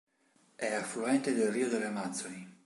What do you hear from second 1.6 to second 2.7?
delle Amazzoni.